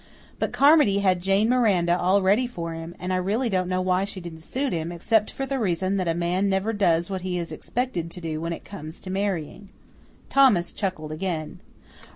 [0.39, 4.03] But Carmody had Jane Miranda all ready for him, and really I don't know why
[4.03, 7.37] she didn't suit him, except for the reason that a man never does what he
[7.37, 9.69] is expected to do when it comes to marrying.
[10.27, 11.59] Thomas chuckled again.